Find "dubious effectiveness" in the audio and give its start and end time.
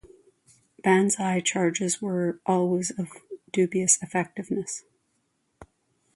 3.51-4.83